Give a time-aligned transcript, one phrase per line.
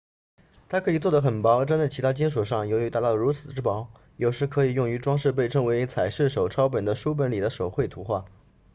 [0.67, 8.25] 它可以做得很薄粘在其他金属上由于达到如此之薄有时可以用于装饰被称为彩饰手抄本的书本里的手绘图画